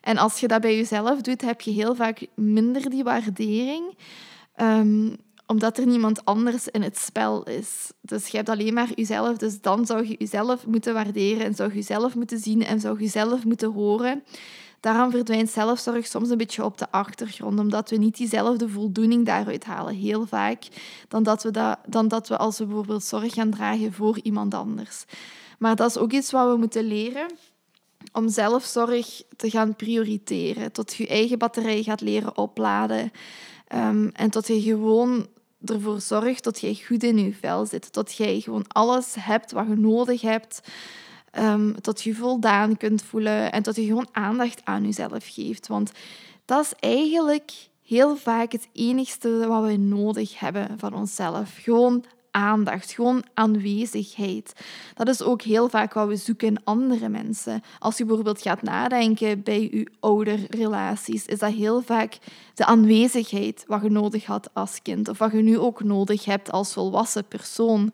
En 0.00 0.16
als 0.16 0.40
je 0.40 0.48
dat 0.48 0.60
bij 0.60 0.76
jezelf 0.76 1.20
doet, 1.20 1.40
heb 1.40 1.60
je 1.60 1.70
heel 1.70 1.94
vaak 1.94 2.26
minder 2.34 2.90
die 2.90 3.04
waardering. 3.04 3.96
Um, 4.56 5.16
omdat 5.46 5.78
er 5.78 5.86
niemand 5.86 6.24
anders 6.24 6.68
in 6.68 6.82
het 6.82 6.98
spel 6.98 7.42
is. 7.42 7.92
Dus 8.00 8.26
je 8.26 8.36
hebt 8.36 8.48
alleen 8.48 8.74
maar 8.74 8.88
jezelf. 8.94 9.36
Dus 9.36 9.60
dan 9.60 9.86
zou 9.86 10.08
je 10.08 10.14
jezelf 10.18 10.66
moeten 10.66 10.94
waarderen 10.94 11.44
en 11.44 11.54
zou 11.54 11.68
je 11.68 11.74
jezelf 11.74 12.14
moeten 12.14 12.38
zien 12.38 12.64
en 12.64 12.80
zou 12.80 12.98
je 12.98 13.04
jezelf 13.04 13.44
moeten 13.44 13.72
horen. 13.72 14.22
Daarom 14.80 15.10
verdwijnt 15.10 15.50
zelfzorg 15.50 16.06
soms 16.06 16.30
een 16.30 16.36
beetje 16.36 16.64
op 16.64 16.78
de 16.78 16.90
achtergrond, 16.90 17.58
omdat 17.58 17.90
we 17.90 17.96
niet 17.96 18.16
diezelfde 18.16 18.68
voldoening 18.68 19.26
daaruit 19.26 19.64
halen, 19.64 19.94
heel 19.94 20.26
vaak, 20.26 20.62
dan 21.08 21.22
dat 21.22 21.42
we, 21.42 21.50
dat, 21.50 21.78
dan 21.86 22.08
dat 22.08 22.28
we 22.28 22.36
als 22.36 22.58
we 22.58 22.64
bijvoorbeeld 22.64 23.04
zorg 23.04 23.34
gaan 23.34 23.50
dragen 23.50 23.92
voor 23.92 24.18
iemand 24.22 24.54
anders. 24.54 25.04
Maar 25.58 25.76
dat 25.76 25.90
is 25.90 25.98
ook 25.98 26.12
iets 26.12 26.30
wat 26.30 26.50
we 26.50 26.56
moeten 26.56 26.84
leren 26.84 27.26
om 28.12 28.28
zelfzorg 28.28 29.22
te 29.36 29.50
gaan 29.50 29.76
prioriteren. 29.76 30.72
Tot 30.72 30.94
je 30.94 31.06
eigen 31.06 31.38
batterij 31.38 31.82
gaat 31.82 32.00
leren 32.00 32.36
opladen. 32.36 33.12
Um, 33.74 34.10
en 34.12 34.30
tot 34.30 34.46
je 34.46 34.60
gewoon 34.60 35.26
ervoor 35.64 36.00
zorgt 36.00 36.44
dat 36.44 36.60
jij 36.60 36.74
goed 36.86 37.02
in 37.02 37.18
je 37.18 37.34
vel 37.34 37.66
zit. 37.66 37.92
Dat 37.92 38.14
jij 38.14 38.40
gewoon 38.40 38.64
alles 38.68 39.14
hebt 39.18 39.52
wat 39.52 39.66
je 39.68 39.76
nodig 39.76 40.20
hebt. 40.20 40.60
Um, 41.38 41.80
tot 41.80 42.02
je 42.02 42.14
voldaan 42.14 42.76
kunt 42.76 43.02
voelen. 43.02 43.52
En 43.52 43.62
dat 43.62 43.76
je 43.76 43.84
gewoon 43.84 44.08
aandacht 44.12 44.60
aan 44.64 44.84
jezelf 44.84 45.26
geeft. 45.26 45.66
Want 45.66 45.92
dat 46.44 46.64
is 46.64 46.72
eigenlijk 46.90 47.52
heel 47.82 48.16
vaak 48.16 48.52
het 48.52 48.68
enigste 48.72 49.46
wat 49.46 49.64
we 49.64 49.76
nodig 49.76 50.40
hebben 50.40 50.78
van 50.78 50.94
onszelf. 50.94 51.56
Gewoon 51.62 52.04
aandacht, 52.36 52.92
gewoon 52.92 53.24
aanwezigheid. 53.34 54.52
Dat 54.94 55.08
is 55.08 55.22
ook 55.22 55.42
heel 55.42 55.68
vaak 55.68 55.92
wat 55.92 56.08
we 56.08 56.16
zoeken 56.16 56.48
in 56.48 56.64
andere 56.64 57.08
mensen. 57.08 57.62
Als 57.78 57.98
je 57.98 58.04
bijvoorbeeld 58.04 58.42
gaat 58.42 58.62
nadenken 58.62 59.42
bij 59.42 59.60
je 59.60 59.88
ouderrelaties, 60.00 61.26
is 61.26 61.38
dat 61.38 61.52
heel 61.52 61.82
vaak 61.82 62.18
de 62.54 62.64
aanwezigheid 62.64 63.64
wat 63.66 63.82
je 63.82 63.90
nodig 63.90 64.24
had 64.24 64.54
als 64.54 64.82
kind 64.82 65.08
of 65.08 65.18
wat 65.18 65.32
je 65.32 65.42
nu 65.42 65.58
ook 65.58 65.82
nodig 65.82 66.24
hebt 66.24 66.50
als 66.50 66.72
volwassen 66.72 67.24
persoon. 67.24 67.92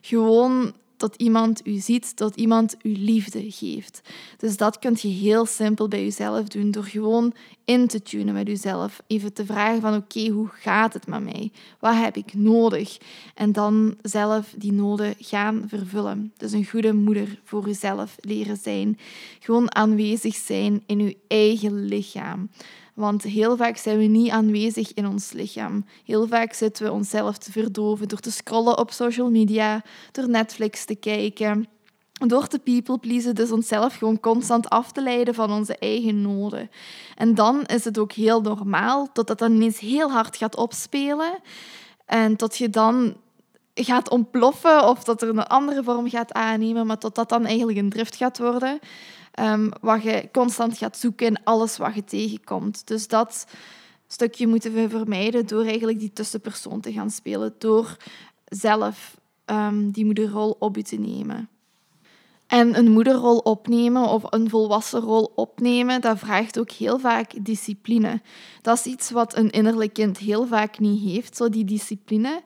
Gewoon 0.00 0.72
dat 1.00 1.14
iemand 1.16 1.66
u 1.66 1.74
ziet, 1.74 2.16
dat 2.16 2.36
iemand 2.36 2.76
u 2.82 2.92
liefde 2.92 3.50
geeft. 3.50 4.00
Dus 4.36 4.56
dat 4.56 4.78
kun 4.78 4.96
je 5.00 5.08
heel 5.08 5.46
simpel 5.46 5.88
bij 5.88 6.02
jezelf 6.02 6.48
doen 6.48 6.70
door 6.70 6.84
gewoon 6.84 7.32
in 7.64 7.86
te 7.86 8.02
tunen 8.02 8.34
met 8.34 8.46
jezelf. 8.46 9.02
Even 9.06 9.32
te 9.32 9.44
vragen 9.44 9.80
van 9.80 9.94
oké, 9.94 10.28
hoe 10.28 10.48
gaat 10.52 10.92
het 10.92 11.06
met 11.06 11.22
mij? 11.22 11.50
Wat 11.78 11.94
heb 11.94 12.16
ik 12.16 12.34
nodig? 12.34 12.98
En 13.34 13.52
dan 13.52 13.96
zelf 14.02 14.54
die 14.56 14.72
noden 14.72 15.14
gaan 15.18 15.64
vervullen. 15.66 16.32
Dus 16.36 16.52
een 16.52 16.66
goede 16.66 16.92
moeder 16.92 17.40
voor 17.44 17.66
jezelf 17.66 18.16
leren 18.20 18.56
zijn. 18.56 18.98
Gewoon 19.38 19.74
aanwezig 19.74 20.34
zijn 20.34 20.82
in 20.86 21.00
uw 21.00 21.12
eigen 21.28 21.84
lichaam. 21.84 22.50
Want 23.00 23.22
heel 23.22 23.56
vaak 23.56 23.76
zijn 23.76 23.98
we 23.98 24.04
niet 24.04 24.30
aanwezig 24.30 24.94
in 24.94 25.06
ons 25.06 25.32
lichaam. 25.32 25.84
Heel 26.04 26.26
vaak 26.26 26.52
zitten 26.52 26.84
we 26.84 26.92
onszelf 26.92 27.38
te 27.38 27.52
verdoven 27.52 28.08
door 28.08 28.18
te 28.18 28.30
scrollen 28.30 28.78
op 28.78 28.90
social 28.90 29.30
media, 29.30 29.82
door 30.12 30.28
Netflix 30.28 30.84
te 30.84 30.94
kijken, 30.94 31.68
door 32.12 32.46
te 32.46 32.58
people 32.58 32.98
pleasen, 32.98 33.34
dus 33.34 33.50
onszelf 33.50 33.94
gewoon 33.94 34.20
constant 34.20 34.68
af 34.68 34.92
te 34.92 35.02
leiden 35.02 35.34
van 35.34 35.52
onze 35.52 35.78
eigen 35.78 36.22
noden. 36.22 36.70
En 37.16 37.34
dan 37.34 37.64
is 37.64 37.84
het 37.84 37.98
ook 37.98 38.12
heel 38.12 38.40
normaal 38.40 39.08
dat 39.12 39.26
dat 39.26 39.40
ineens 39.40 39.78
heel 39.78 40.10
hard 40.10 40.36
gaat 40.36 40.56
opspelen 40.56 41.38
en 42.06 42.36
dat 42.36 42.56
je 42.56 42.70
dan 42.70 43.16
gaat 43.74 44.10
ontploffen 44.10 44.88
of 44.88 45.04
dat 45.04 45.22
er 45.22 45.28
een 45.28 45.46
andere 45.46 45.82
vorm 45.82 46.08
gaat 46.08 46.32
aannemen, 46.32 46.86
maar 46.86 46.98
tot 46.98 47.14
dat 47.14 47.28
dan 47.28 47.46
eigenlijk 47.46 47.78
een 47.78 47.90
drift 47.90 48.16
gaat 48.16 48.38
worden. 48.38 48.78
Um, 49.40 49.70
wat 49.80 50.02
je 50.02 50.28
constant 50.32 50.78
gaat 50.78 50.96
zoeken 50.96 51.26
in 51.26 51.44
alles 51.44 51.76
wat 51.76 51.94
je 51.94 52.04
tegenkomt. 52.04 52.86
Dus 52.86 53.08
dat 53.08 53.46
stukje 54.06 54.46
moeten 54.46 54.72
we 54.72 54.88
vermijden 54.88 55.46
door 55.46 55.64
eigenlijk 55.64 55.98
die 55.98 56.12
tussenpersoon 56.12 56.80
te 56.80 56.92
gaan 56.92 57.10
spelen, 57.10 57.54
door 57.58 57.96
zelf 58.44 59.16
um, 59.46 59.90
die 59.90 60.04
moederrol 60.04 60.56
op 60.58 60.76
je 60.76 60.82
te 60.82 60.96
nemen. 60.96 61.48
En 62.50 62.78
een 62.78 62.90
moederrol 62.90 63.38
opnemen 63.38 64.08
of 64.08 64.22
een 64.30 64.50
volwassen 64.50 65.00
rol 65.00 65.32
opnemen, 65.34 66.00
dat 66.00 66.18
vraagt 66.18 66.58
ook 66.58 66.70
heel 66.70 66.98
vaak 66.98 67.44
discipline. 67.44 68.20
Dat 68.62 68.78
is 68.78 68.84
iets 68.84 69.10
wat 69.10 69.36
een 69.36 69.50
innerlijk 69.50 69.92
kind 69.92 70.18
heel 70.18 70.46
vaak 70.46 70.78
niet 70.78 71.12
heeft, 71.12 71.36
zo 71.36 71.48
die 71.48 71.64
discipline. 71.64 72.42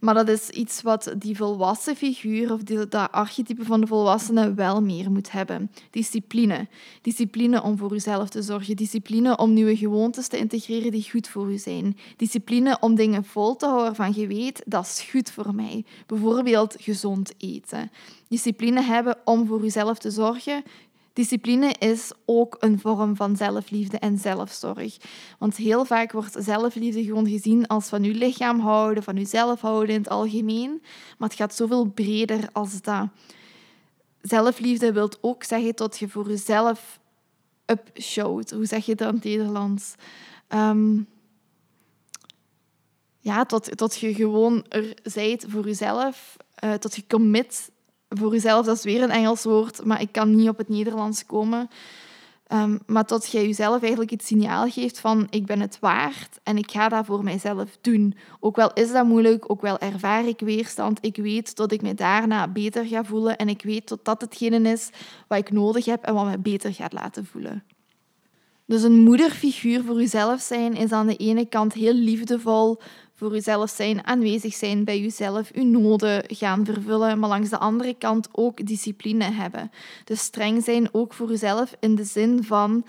Maar 0.00 0.14
dat 0.14 0.28
is 0.28 0.50
iets 0.50 0.82
wat 0.82 1.14
die 1.18 1.36
volwassen 1.36 1.96
figuur 1.96 2.52
of 2.52 2.62
die, 2.62 2.88
dat 2.88 3.12
archetype 3.12 3.64
van 3.64 3.80
de 3.80 3.86
volwassene 3.86 4.54
wel 4.54 4.82
meer 4.82 5.10
moet 5.10 5.32
hebben. 5.32 5.70
Discipline. 5.90 6.68
Discipline 7.02 7.62
om 7.62 7.78
voor 7.78 7.94
uzelf 7.94 8.28
te 8.28 8.42
zorgen. 8.42 8.76
Discipline 8.76 9.36
om 9.36 9.52
nieuwe 9.52 9.76
gewoontes 9.76 10.28
te 10.28 10.38
integreren 10.38 10.90
die 10.90 11.10
goed 11.10 11.28
voor 11.28 11.52
u 11.52 11.58
zijn. 11.58 11.96
Discipline 12.16 12.76
om 12.80 12.94
dingen 12.94 13.24
vol 13.24 13.56
te 13.56 13.66
houden 13.66 13.94
van 13.94 14.12
je 14.14 14.26
weet, 14.26 14.62
dat 14.66 14.84
is 14.84 15.06
goed 15.10 15.30
voor 15.30 15.54
mij. 15.54 15.84
Bijvoorbeeld 16.06 16.76
gezond 16.78 17.32
eten. 17.38 17.90
Discipline 18.28 18.82
hebben 18.82 19.16
om 19.24 19.46
voor 19.46 19.64
uzelf 19.64 19.98
te 19.98 20.10
zorgen, 20.10 20.62
Discipline 21.16 21.74
is 21.78 22.12
ook 22.24 22.56
een 22.60 22.78
vorm 22.78 23.16
van 23.16 23.36
zelfliefde 23.36 23.98
en 23.98 24.18
zelfzorg. 24.18 24.96
Want 25.38 25.56
heel 25.56 25.84
vaak 25.84 26.12
wordt 26.12 26.36
zelfliefde 26.38 27.04
gewoon 27.04 27.28
gezien 27.28 27.66
als 27.66 27.88
van 27.88 28.02
je 28.02 28.14
lichaam 28.14 28.60
houden, 28.60 29.02
van 29.02 29.16
jezelf 29.16 29.60
houden 29.60 29.94
in 29.94 30.00
het 30.00 30.10
algemeen. 30.10 30.82
Maar 31.18 31.28
het 31.28 31.38
gaat 31.38 31.54
zoveel 31.54 31.84
breder 31.84 32.48
als 32.52 32.82
dat. 32.82 33.08
Zelfliefde 34.20 34.92
wil 34.92 35.10
ook 35.20 35.44
zeggen 35.44 35.76
dat 35.76 35.98
je 35.98 36.08
voor 36.08 36.28
jezelf 36.28 37.00
upshowt. 37.66 38.50
Hoe 38.50 38.66
zeg 38.66 38.86
je 38.86 38.94
dat 38.94 39.08
in 39.08 39.14
het 39.14 39.24
Nederlands? 39.24 39.94
Um, 40.48 41.08
ja, 43.20 43.44
tot, 43.44 43.76
tot 43.76 43.96
je 43.96 44.14
gewoon 44.14 44.64
er 44.68 44.94
zijt 45.02 45.44
voor 45.48 45.64
jezelf. 45.64 46.36
Tot 46.78 46.96
je 46.96 47.06
commit 47.06 47.70
voor 48.08 48.32
jezelf, 48.32 48.66
dat 48.66 48.76
is 48.76 48.84
weer 48.84 49.02
een 49.02 49.10
Engels 49.10 49.44
woord, 49.44 49.84
maar 49.84 50.00
ik 50.00 50.12
kan 50.12 50.34
niet 50.34 50.48
op 50.48 50.58
het 50.58 50.68
Nederlands 50.68 51.26
komen. 51.26 51.68
Um, 52.52 52.78
maar 52.86 53.04
tot 53.04 53.30
jij 53.30 53.46
jezelf 53.46 53.80
eigenlijk 53.80 54.10
het 54.10 54.24
signaal 54.24 54.70
geeft 54.70 55.00
van 55.00 55.26
ik 55.30 55.46
ben 55.46 55.60
het 55.60 55.78
waard 55.80 56.38
en 56.42 56.56
ik 56.56 56.70
ga 56.70 56.88
dat 56.88 57.06
voor 57.06 57.24
mijzelf 57.24 57.78
doen. 57.80 58.14
Ook 58.40 58.56
wel 58.56 58.72
is 58.72 58.92
dat 58.92 59.06
moeilijk, 59.06 59.50
ook 59.50 59.60
wel 59.60 59.78
ervaar 59.78 60.26
ik 60.26 60.40
weerstand. 60.40 60.98
Ik 61.00 61.16
weet 61.16 61.56
dat 61.56 61.72
ik 61.72 61.82
me 61.82 61.94
daarna 61.94 62.48
beter 62.48 62.84
ga 62.84 63.04
voelen 63.04 63.36
en 63.36 63.48
ik 63.48 63.62
weet 63.62 63.88
dat 63.88 64.04
dat 64.04 64.20
hetgene 64.20 64.70
is 64.70 64.90
wat 65.28 65.38
ik 65.38 65.50
nodig 65.50 65.84
heb 65.84 66.04
en 66.04 66.14
wat 66.14 66.26
me 66.26 66.38
beter 66.38 66.74
gaat 66.74 66.92
laten 66.92 67.26
voelen. 67.26 67.64
Dus 68.66 68.82
een 68.82 69.02
moederfiguur 69.02 69.82
voor 69.84 70.00
jezelf 70.00 70.40
zijn 70.40 70.74
is 70.74 70.92
aan 70.92 71.06
de 71.06 71.16
ene 71.16 71.46
kant 71.46 71.72
heel 71.72 71.94
liefdevol, 71.94 72.80
voor 73.16 73.32
jezelf 73.32 73.70
zijn, 73.70 74.06
aanwezig 74.06 74.54
zijn 74.54 74.84
bij 74.84 75.00
jezelf, 75.00 75.50
je 75.54 75.64
noden 75.64 76.24
gaan 76.26 76.64
vervullen, 76.64 77.18
maar 77.18 77.28
langs 77.28 77.50
de 77.50 77.58
andere 77.58 77.94
kant 77.94 78.28
ook 78.32 78.66
discipline 78.66 79.24
hebben. 79.24 79.70
Dus 80.04 80.20
streng 80.20 80.64
zijn 80.64 80.88
ook 80.92 81.14
voor 81.14 81.28
jezelf 81.28 81.76
in 81.80 81.94
de 81.94 82.04
zin 82.04 82.44
van 82.44 82.84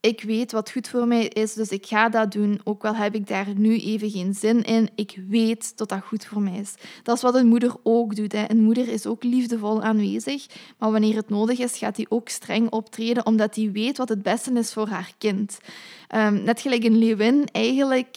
ik 0.00 0.22
weet 0.22 0.52
wat 0.52 0.70
goed 0.70 0.88
voor 0.88 1.06
mij 1.06 1.26
is, 1.26 1.54
dus 1.54 1.68
ik 1.68 1.86
ga 1.86 2.08
dat 2.08 2.32
doen. 2.32 2.60
Ook 2.64 2.84
al 2.84 2.94
heb 2.94 3.14
ik 3.14 3.26
daar 3.26 3.46
nu 3.56 3.78
even 3.78 4.10
geen 4.10 4.34
zin 4.34 4.62
in, 4.62 4.88
ik 4.94 5.20
weet 5.28 5.76
dat 5.76 5.88
dat 5.88 6.02
goed 6.02 6.24
voor 6.24 6.40
mij 6.42 6.58
is. 6.58 6.74
Dat 7.02 7.16
is 7.16 7.22
wat 7.22 7.34
een 7.34 7.46
moeder 7.46 7.74
ook 7.82 8.16
doet. 8.16 8.32
Hè. 8.32 8.50
Een 8.50 8.62
moeder 8.62 8.88
is 8.88 9.06
ook 9.06 9.22
liefdevol 9.22 9.82
aanwezig, 9.82 10.46
maar 10.78 10.90
wanneer 10.90 11.16
het 11.16 11.28
nodig 11.28 11.58
is, 11.58 11.78
gaat 11.78 11.96
hij 11.96 12.06
ook 12.08 12.28
streng 12.28 12.70
optreden, 12.70 13.26
omdat 13.26 13.54
hij 13.54 13.70
weet 13.72 13.96
wat 13.96 14.08
het 14.08 14.22
beste 14.22 14.52
is 14.52 14.72
voor 14.72 14.88
haar 14.88 15.12
kind. 15.18 15.58
Um, 16.14 16.42
net 16.42 16.60
gelijk 16.60 16.84
een 16.84 16.98
leeuwin 16.98 17.44
eigenlijk 17.52 18.16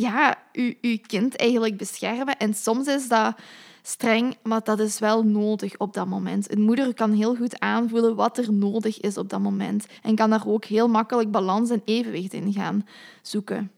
ja, 0.00 0.36
uw, 0.52 0.72
uw 0.80 0.98
kind 1.06 1.36
eigenlijk 1.36 1.76
beschermen. 1.76 2.36
En 2.36 2.54
soms 2.54 2.86
is 2.86 3.08
dat 3.08 3.34
streng, 3.82 4.36
maar 4.42 4.60
dat 4.64 4.80
is 4.80 4.98
wel 4.98 5.22
nodig 5.22 5.78
op 5.78 5.94
dat 5.94 6.06
moment. 6.06 6.52
Een 6.52 6.60
moeder 6.60 6.94
kan 6.94 7.12
heel 7.12 7.36
goed 7.36 7.60
aanvoelen 7.60 8.14
wat 8.14 8.38
er 8.38 8.52
nodig 8.52 9.00
is 9.00 9.16
op 9.16 9.28
dat 9.28 9.40
moment 9.40 9.86
en 10.02 10.14
kan 10.14 10.30
daar 10.30 10.46
ook 10.46 10.64
heel 10.64 10.88
makkelijk 10.88 11.30
balans 11.30 11.70
en 11.70 11.82
evenwicht 11.84 12.32
in 12.32 12.52
gaan 12.52 12.86
zoeken. 13.22 13.70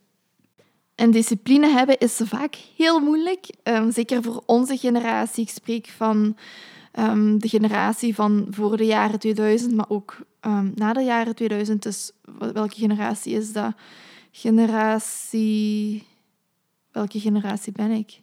En 0.94 1.10
discipline 1.10 1.68
hebben 1.68 1.98
is 1.98 2.20
vaak 2.24 2.54
heel 2.76 3.00
moeilijk, 3.00 3.46
um, 3.62 3.92
zeker 3.92 4.22
voor 4.22 4.42
onze 4.46 4.76
generatie. 4.76 5.42
Ik 5.42 5.50
spreek 5.50 5.88
van 5.96 6.36
um, 6.98 7.38
de 7.38 7.48
generatie 7.48 8.14
van 8.14 8.46
voor 8.50 8.76
de 8.76 8.86
jaren 8.86 9.18
2000, 9.18 9.74
maar 9.74 9.88
ook 9.88 10.16
um, 10.40 10.72
na 10.74 10.92
de 10.92 11.02
jaren 11.02 11.34
2000. 11.34 11.82
Dus 11.82 12.12
welke 12.52 12.76
generatie 12.76 13.34
is 13.34 13.52
dat? 13.52 13.74
Generatie 14.32 16.08
welke 16.92 17.20
generatie 17.20 17.72
ben 17.72 17.90
ik? 17.90 18.20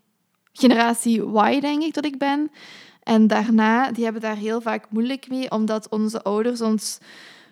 Generatie 0.53 1.21
Y, 1.21 1.59
denk 1.59 1.83
ik 1.83 1.93
dat 1.93 2.05
ik 2.05 2.17
ben. 2.17 2.51
En 3.03 3.27
daarna, 3.27 3.91
die 3.91 4.03
hebben 4.03 4.21
daar 4.21 4.35
heel 4.35 4.61
vaak 4.61 4.85
moeilijk 4.89 5.29
mee, 5.29 5.51
omdat 5.51 5.89
onze 5.89 6.23
ouders 6.23 6.61
ons 6.61 6.99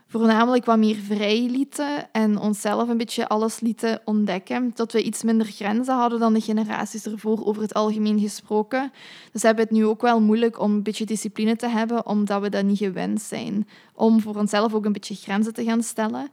voornamelijk 0.07 0.65
wat 0.65 0.77
meer 0.77 0.95
vrij 0.95 1.47
lieten 1.49 2.11
en 2.11 2.39
onszelf 2.39 2.89
een 2.89 2.97
beetje 2.97 3.27
alles 3.27 3.59
lieten 3.59 4.01
ontdekken. 4.05 4.71
Dat 4.75 4.91
we 4.91 5.03
iets 5.03 5.23
minder 5.23 5.47
grenzen 5.47 5.95
hadden 5.95 6.19
dan 6.19 6.33
de 6.33 6.41
generaties 6.41 7.05
ervoor, 7.05 7.45
over 7.45 7.61
het 7.61 7.73
algemeen 7.73 8.19
gesproken. 8.19 8.91
Dus 9.31 9.41
hebben 9.41 9.63
het 9.63 9.73
nu 9.73 9.85
ook 9.85 10.01
wel 10.01 10.21
moeilijk 10.21 10.59
om 10.59 10.71
een 10.71 10.83
beetje 10.83 11.05
discipline 11.05 11.55
te 11.55 11.67
hebben, 11.67 12.05
omdat 12.05 12.41
we 12.41 12.49
dat 12.49 12.63
niet 12.63 12.77
gewend 12.77 13.21
zijn. 13.21 13.67
Om 13.93 14.21
voor 14.21 14.35
onszelf 14.35 14.73
ook 14.73 14.85
een 14.85 14.93
beetje 14.93 15.15
grenzen 15.15 15.53
te 15.53 15.63
gaan 15.63 15.83
stellen. 15.83 16.29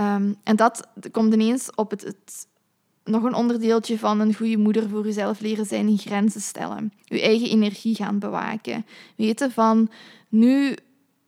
Um, 0.00 0.36
en 0.42 0.56
dat 0.56 0.88
komt 1.10 1.32
ineens 1.32 1.70
op 1.74 1.90
het, 1.90 2.02
het 2.02 2.46
nog 3.08 3.22
een 3.22 3.34
onderdeeltje 3.34 3.98
van 3.98 4.20
een 4.20 4.34
goede 4.34 4.56
moeder 4.56 4.88
voor 4.88 5.04
jezelf 5.04 5.40
leren 5.40 5.66
zijn 5.66 5.88
in 5.88 5.98
grenzen 5.98 6.40
stellen. 6.40 6.92
Je 7.04 7.20
eigen 7.20 7.48
energie 7.48 7.94
gaan 7.94 8.18
bewaken. 8.18 8.86
Weten 9.16 9.50
van, 9.50 9.90
nu 10.28 10.74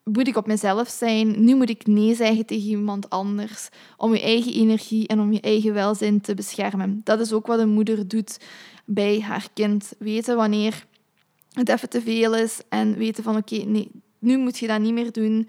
moet 0.04 0.28
ik 0.28 0.36
op 0.36 0.46
mezelf 0.46 0.88
zijn, 0.88 1.44
nu 1.44 1.54
moet 1.54 1.70
ik 1.70 1.86
nee 1.86 2.14
zeggen 2.14 2.46
tegen 2.46 2.68
iemand 2.68 3.10
anders. 3.10 3.68
Om 3.96 4.14
je 4.14 4.20
eigen 4.20 4.52
energie 4.52 5.06
en 5.06 5.20
om 5.20 5.32
je 5.32 5.40
eigen 5.40 5.74
welzijn 5.74 6.20
te 6.20 6.34
beschermen. 6.34 7.00
Dat 7.04 7.20
is 7.20 7.32
ook 7.32 7.46
wat 7.46 7.58
een 7.58 7.68
moeder 7.68 8.08
doet 8.08 8.40
bij 8.84 9.20
haar 9.20 9.48
kind. 9.54 9.92
Weten 9.98 10.36
wanneer 10.36 10.86
het 11.52 11.68
even 11.68 11.88
te 11.88 12.00
veel 12.00 12.36
is 12.36 12.60
en 12.68 12.96
weten 12.96 13.22
van 13.22 13.36
oké, 13.36 13.56
nee, 13.56 13.90
nu 14.20 14.38
moet 14.38 14.58
je 14.58 14.66
dat 14.66 14.80
niet 14.80 14.92
meer 14.92 15.12
doen 15.12 15.48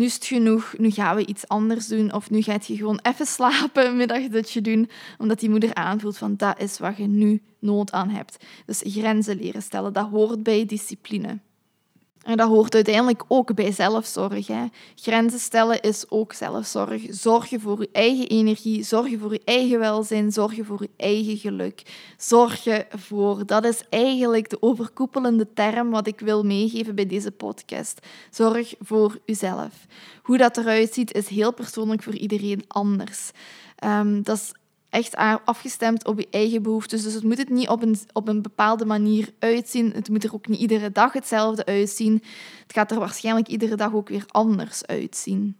nu 0.00 0.06
is 0.06 0.14
het 0.14 0.26
genoeg, 0.26 0.74
nu 0.78 0.90
gaan 0.90 1.16
we 1.16 1.26
iets 1.26 1.48
anders 1.48 1.86
doen. 1.86 2.12
Of 2.12 2.30
nu 2.30 2.42
gaat 2.42 2.66
je 2.66 2.76
gewoon 2.76 3.00
even 3.02 3.26
slapen, 3.26 3.86
een 3.86 3.96
middagdutje 3.96 4.60
doen, 4.60 4.90
omdat 5.18 5.40
die 5.40 5.50
moeder 5.50 5.74
aanvoelt 5.74 6.18
van 6.18 6.36
dat 6.36 6.60
is 6.60 6.78
wat 6.78 6.96
je 6.96 7.06
nu 7.06 7.42
nood 7.58 7.92
aan 7.92 8.08
hebt. 8.08 8.44
Dus 8.66 8.82
grenzen 8.84 9.36
leren 9.36 9.62
stellen, 9.62 9.92
dat 9.92 10.08
hoort 10.08 10.42
bij 10.42 10.66
discipline. 10.66 11.38
En 12.22 12.36
dat 12.36 12.48
hoort 12.48 12.74
uiteindelijk 12.74 13.22
ook 13.28 13.54
bij 13.54 13.72
zelfzorg. 13.72 14.46
Hè. 14.46 14.64
Grenzen 14.94 15.38
stellen 15.38 15.80
is 15.80 16.04
ook 16.08 16.32
zelfzorg. 16.32 17.02
Zorgen 17.08 17.60
voor 17.60 17.80
je 17.80 17.88
eigen 17.92 18.26
energie, 18.26 18.82
zorgen 18.82 19.18
voor 19.18 19.32
je 19.32 19.40
eigen 19.44 19.78
welzijn, 19.78 20.32
zorgen 20.32 20.64
voor 20.64 20.82
je 20.82 20.90
eigen 20.96 21.36
geluk. 21.36 21.82
Zorgen 22.16 22.86
voor, 22.90 23.46
dat 23.46 23.64
is 23.64 23.82
eigenlijk 23.88 24.50
de 24.50 24.62
overkoepelende 24.62 25.52
term 25.54 25.90
wat 25.90 26.06
ik 26.06 26.20
wil 26.20 26.42
meegeven 26.44 26.94
bij 26.94 27.06
deze 27.06 27.30
podcast. 27.30 28.06
Zorg 28.30 28.74
voor 28.80 29.18
jezelf. 29.24 29.86
Hoe 30.22 30.38
dat 30.38 30.56
eruit 30.56 30.94
ziet 30.94 31.14
is 31.14 31.28
heel 31.28 31.52
persoonlijk 31.52 32.02
voor 32.02 32.14
iedereen 32.14 32.64
anders. 32.68 33.30
Um, 33.84 34.22
dat 34.22 34.36
is 34.36 34.52
echt 34.90 35.16
afgestemd 35.44 36.06
op 36.06 36.18
je 36.18 36.28
eigen 36.30 36.62
behoeftes. 36.62 37.02
Dus 37.02 37.14
het 37.14 37.22
moet 37.22 37.38
het 37.38 37.48
niet 37.48 37.68
op 37.68 37.82
een, 37.82 37.96
op 38.12 38.28
een 38.28 38.42
bepaalde 38.42 38.84
manier 38.84 39.28
uitzien. 39.38 39.92
Het 39.92 40.08
moet 40.08 40.24
er 40.24 40.34
ook 40.34 40.48
niet 40.48 40.60
iedere 40.60 40.92
dag 40.92 41.12
hetzelfde 41.12 41.64
uitzien. 41.64 42.22
Het 42.62 42.72
gaat 42.72 42.90
er 42.90 42.98
waarschijnlijk 42.98 43.48
iedere 43.48 43.76
dag 43.76 43.94
ook 43.94 44.08
weer 44.08 44.24
anders 44.26 44.86
uitzien. 44.86 45.56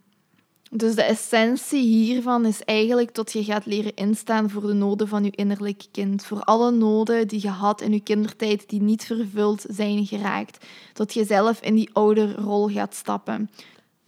Dus 0.72 0.94
de 0.94 1.02
essentie 1.02 1.82
hiervan 1.82 2.46
is 2.46 2.62
eigenlijk 2.64 3.14
dat 3.14 3.32
je 3.32 3.44
gaat 3.44 3.66
leren 3.66 3.94
instaan 3.94 4.50
voor 4.50 4.66
de 4.66 4.72
noden 4.72 5.08
van 5.08 5.24
je 5.24 5.30
innerlijk 5.30 5.84
kind. 5.92 6.24
Voor 6.24 6.40
alle 6.40 6.70
noden 6.70 7.28
die 7.28 7.42
je 7.42 7.48
had 7.48 7.80
in 7.80 7.92
je 7.92 8.00
kindertijd 8.00 8.68
die 8.68 8.82
niet 8.82 9.04
vervuld 9.04 9.64
zijn 9.68 10.06
geraakt. 10.06 10.66
Dat 10.92 11.14
je 11.14 11.24
zelf 11.24 11.60
in 11.60 11.74
die 11.74 11.90
ouderrol 11.92 12.68
gaat 12.68 12.94
stappen 12.94 13.50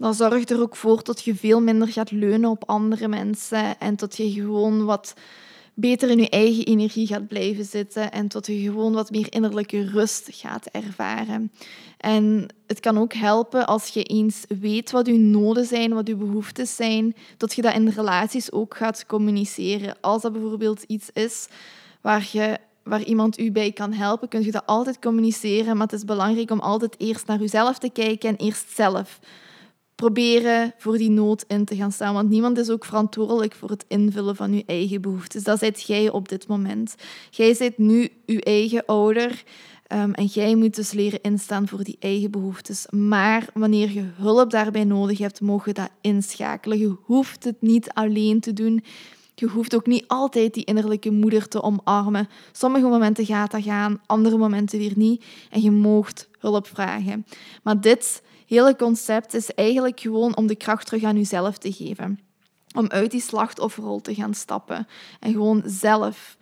dan 0.02 0.14
zorgt 0.14 0.50
er 0.50 0.60
ook 0.60 0.76
voor 0.76 1.02
dat 1.02 1.22
je 1.22 1.34
veel 1.34 1.60
minder 1.60 1.88
gaat 1.88 2.10
leunen 2.10 2.50
op 2.50 2.64
andere 2.66 3.08
mensen 3.08 3.78
en 3.78 3.96
dat 3.96 4.16
je 4.16 4.30
gewoon 4.30 4.84
wat 4.84 5.14
beter 5.74 6.10
in 6.10 6.18
je 6.18 6.28
eigen 6.28 6.64
energie 6.64 7.06
gaat 7.06 7.28
blijven 7.28 7.64
zitten 7.64 8.12
en 8.12 8.28
dat 8.28 8.46
je 8.46 8.60
gewoon 8.60 8.92
wat 8.92 9.10
meer 9.10 9.26
innerlijke 9.32 9.84
rust 9.84 10.28
gaat 10.32 10.66
ervaren. 10.66 11.52
En 11.98 12.46
het 12.66 12.80
kan 12.80 12.98
ook 12.98 13.12
helpen 13.12 13.66
als 13.66 13.88
je 13.88 14.02
eens 14.02 14.44
weet 14.60 14.90
wat 14.90 15.06
je 15.06 15.18
noden 15.18 15.64
zijn, 15.66 15.94
wat 15.94 16.06
je 16.06 16.16
behoeftes 16.16 16.76
zijn, 16.76 17.14
dat 17.36 17.54
je 17.54 17.62
dat 17.62 17.74
in 17.74 17.88
relaties 17.88 18.52
ook 18.52 18.76
gaat 18.76 19.06
communiceren. 19.06 19.96
Als 20.00 20.22
dat 20.22 20.32
bijvoorbeeld 20.32 20.82
iets 20.82 21.10
is 21.12 21.48
waar 22.00 22.28
je 22.32 22.58
waar 22.82 23.02
iemand 23.02 23.38
u 23.38 23.52
bij 23.52 23.72
kan 23.72 23.92
helpen, 23.92 24.28
kun 24.28 24.44
je 24.44 24.50
dat 24.50 24.66
altijd 24.66 24.98
communiceren. 24.98 25.76
Maar 25.76 25.86
het 25.86 25.96
is 25.96 26.04
belangrijk 26.04 26.50
om 26.50 26.60
altijd 26.60 26.94
eerst 26.98 27.26
naar 27.26 27.38
jezelf 27.38 27.78
te 27.78 27.90
kijken 27.90 28.28
en 28.28 28.36
eerst 28.36 28.70
zelf 28.74 29.18
proberen 30.02 30.74
voor 30.78 30.98
die 30.98 31.10
nood 31.10 31.44
in 31.48 31.64
te 31.64 31.76
gaan 31.76 31.92
staan. 31.92 32.14
Want 32.14 32.28
niemand 32.28 32.58
is 32.58 32.70
ook 32.70 32.84
verantwoordelijk 32.84 33.54
voor 33.54 33.70
het 33.70 33.84
invullen 33.88 34.36
van 34.36 34.54
je 34.54 34.62
eigen 34.66 35.00
behoeftes. 35.00 35.42
Dat 35.42 35.58
zijt 35.58 35.82
jij 35.82 36.10
op 36.10 36.28
dit 36.28 36.46
moment. 36.46 36.94
Jij 37.30 37.56
bent 37.58 37.78
nu 37.78 38.08
je 38.26 38.42
eigen 38.42 38.84
ouder. 38.86 39.42
Ehm, 39.86 40.10
en 40.10 40.24
jij 40.24 40.54
moet 40.54 40.74
dus 40.74 40.92
leren 40.92 41.20
instaan 41.20 41.68
voor 41.68 41.84
die 41.84 41.96
eigen 41.98 42.30
behoeftes. 42.30 42.86
Maar 42.90 43.48
wanneer 43.54 43.90
je 43.90 44.04
hulp 44.16 44.50
daarbij 44.50 44.84
nodig 44.84 45.18
hebt, 45.18 45.40
mogen 45.40 45.72
je 45.74 45.80
dat 45.80 45.90
inschakelen. 46.00 46.78
Je 46.78 46.96
hoeft 47.04 47.44
het 47.44 47.56
niet 47.60 47.90
alleen 47.92 48.40
te 48.40 48.52
doen. 48.52 48.84
Je 49.34 49.46
hoeft 49.46 49.74
ook 49.74 49.86
niet 49.86 50.04
altijd 50.06 50.54
die 50.54 50.64
innerlijke 50.64 51.10
moeder 51.10 51.48
te 51.48 51.62
omarmen. 51.62 52.28
Sommige 52.52 52.86
momenten 52.86 53.26
gaat 53.26 53.50
dat 53.50 53.62
gaan, 53.62 54.00
andere 54.06 54.36
momenten 54.36 54.78
weer 54.78 54.92
niet. 54.96 55.24
En 55.50 55.62
je 55.62 55.70
moogt 55.70 56.28
hulp 56.38 56.66
vragen. 56.66 57.26
Maar 57.62 57.80
dit 57.80 58.22
hele 58.54 58.76
concept 58.76 59.34
is 59.34 59.54
eigenlijk 59.54 60.00
gewoon 60.00 60.36
om 60.36 60.46
de 60.46 60.56
kracht 60.56 60.86
terug 60.86 61.02
aan 61.02 61.16
jezelf 61.16 61.58
te 61.58 61.72
geven. 61.72 62.20
Om 62.74 62.88
uit 62.88 63.10
die 63.10 63.20
slachtofferrol 63.20 64.00
te 64.00 64.14
gaan 64.14 64.34
stappen. 64.34 64.86
En 65.20 65.32
gewoon 65.32 65.62
zelf 65.66 66.36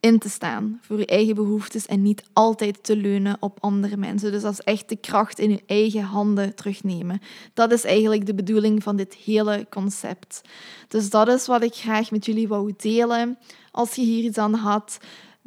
in 0.00 0.18
te 0.18 0.28
staan 0.28 0.78
voor 0.82 0.98
je 0.98 1.06
eigen 1.06 1.34
behoeftes 1.34 1.86
en 1.86 2.02
niet 2.02 2.22
altijd 2.32 2.84
te 2.84 2.96
leunen 2.96 3.36
op 3.40 3.58
andere 3.60 3.96
mensen. 3.96 4.32
Dus 4.32 4.42
dat 4.42 4.52
is 4.52 4.60
echt 4.60 4.88
de 4.88 4.96
kracht 4.96 5.38
in 5.38 5.50
je 5.50 5.62
eigen 5.66 6.02
handen 6.02 6.54
terugnemen. 6.54 7.20
Dat 7.54 7.72
is 7.72 7.84
eigenlijk 7.84 8.26
de 8.26 8.34
bedoeling 8.34 8.82
van 8.82 8.96
dit 8.96 9.14
hele 9.14 9.66
concept. 9.70 10.40
Dus 10.88 11.10
dat 11.10 11.28
is 11.28 11.46
wat 11.46 11.62
ik 11.62 11.74
graag 11.74 12.10
met 12.10 12.26
jullie 12.26 12.48
wou 12.48 12.74
delen. 12.76 13.38
Als 13.70 13.94
je 13.94 14.02
hier 14.02 14.24
iets 14.24 14.38
aan 14.38 14.54
had, 14.54 14.98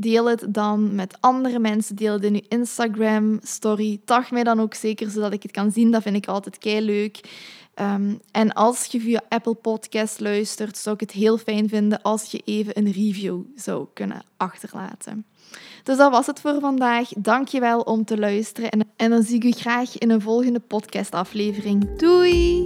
deel 0.01 0.29
het 0.29 0.46
dan 0.50 0.96
met 0.96 1.17
andere 1.20 1.60
mensen. 1.60 1.96
Deel 1.96 2.13
het 2.13 2.24
in 2.24 2.34
je 2.34 2.46
Instagram 2.48 3.39
story. 3.43 4.00
Tag 4.05 4.31
mij 4.31 4.43
dan 4.43 4.60
ook 4.60 4.74
zeker, 4.74 5.10
zodat 5.10 5.34
ik 5.34 5.43
het 5.43 5.51
kan 5.51 5.72
zien. 5.72 5.91
Dat 5.91 6.01
vind 6.01 6.15
ik 6.15 6.27
altijd 6.27 6.58
kei 6.58 6.81
leuk. 6.81 7.20
Ehm, 7.74 8.13
en 8.31 8.53
als 8.53 8.86
je 8.86 9.00
via 9.00 9.22
Apple 9.29 9.53
Podcast 9.53 10.20
luistert, 10.20 10.77
zou 10.77 10.96
ik 10.96 11.01
het 11.01 11.12
heel 11.12 11.38
fijn 11.38 11.70
vinden 11.70 12.01
als 12.01 12.31
je 12.31 12.41
even 12.46 12.77
een 12.77 12.91
review 12.91 13.41
zou 13.55 13.88
kunnen 13.93 14.24
achterlaten. 14.38 15.25
Dus 15.84 15.98
dat 15.98 16.12
was 16.12 16.25
het 16.25 16.39
voor 16.39 16.60
vandaag. 16.60 17.10
Dankjewel 17.17 17.79
om 17.79 18.05
te 18.05 18.17
luisteren 18.17 18.70
en, 18.70 18.88
en 18.96 19.10
dan 19.10 19.24
zie 19.24 19.36
ik 19.36 19.43
u 19.43 19.51
graag 19.51 19.98
in 19.98 20.10
een 20.10 20.22
volgende 20.22 20.60
podcastaflevering. 20.60 21.98
Doei! 21.98 22.63